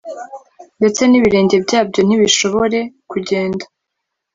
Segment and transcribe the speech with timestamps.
[0.79, 2.79] ndetse n'ibirenge byabyo ntibishobore
[3.11, 3.63] kugenda